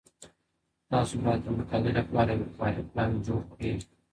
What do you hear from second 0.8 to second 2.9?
تاسو باید د مقالي لپاره یو کاري